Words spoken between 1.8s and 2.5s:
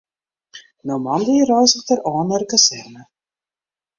er ôf nei de